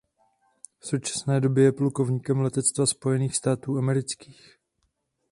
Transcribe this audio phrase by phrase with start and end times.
[0.79, 4.57] V současné době je plukovníkem letectva Spojených států amerických.